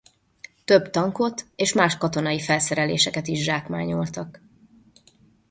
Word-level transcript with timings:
Több 0.65 0.89
tankot 0.89 1.45
és 1.55 1.73
más 1.73 1.97
katonai 1.97 2.39
felszereléseket 2.39 3.27
is 3.27 3.43
zsákmányoltak. 3.43 4.41